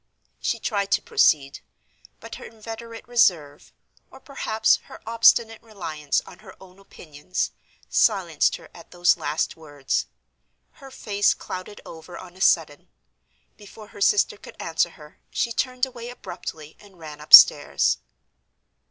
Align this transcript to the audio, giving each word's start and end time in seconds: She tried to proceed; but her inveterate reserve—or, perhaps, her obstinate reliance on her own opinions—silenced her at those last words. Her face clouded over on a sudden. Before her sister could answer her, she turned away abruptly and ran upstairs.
She 0.39 0.57
tried 0.57 0.89
to 0.93 1.01
proceed; 1.03 1.59
but 2.19 2.33
her 2.33 2.45
inveterate 2.45 3.07
reserve—or, 3.07 4.19
perhaps, 4.19 4.77
her 4.85 4.99
obstinate 5.05 5.61
reliance 5.61 6.21
on 6.25 6.39
her 6.39 6.55
own 6.59 6.79
opinions—silenced 6.79 8.55
her 8.55 8.69
at 8.73 8.89
those 8.89 9.15
last 9.15 9.55
words. 9.55 10.07
Her 10.81 10.89
face 10.89 11.35
clouded 11.35 11.81
over 11.85 12.17
on 12.17 12.35
a 12.35 12.41
sudden. 12.41 12.87
Before 13.57 13.89
her 13.89 14.01
sister 14.01 14.37
could 14.37 14.59
answer 14.59 14.89
her, 14.89 15.19
she 15.29 15.51
turned 15.51 15.85
away 15.85 16.09
abruptly 16.09 16.75
and 16.79 16.97
ran 16.97 17.21
upstairs. 17.21 17.97